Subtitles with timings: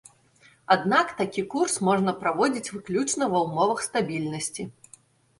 [0.75, 4.67] Аднак такі курс можна праводзіць выключна ва ўмовах стабільнасці.